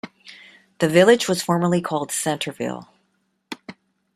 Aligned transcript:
The 0.79 0.89
village 0.89 1.27
was 1.29 1.43
formerly 1.43 1.79
called 1.79 2.11
Centreville. 2.11 2.89